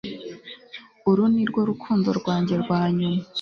[1.09, 3.21] uru nirwo rukundo rwanjye rwanyuma